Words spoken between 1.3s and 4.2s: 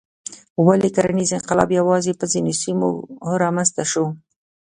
انقلاب یوازې په ځینو سیمو رامنځته شو؟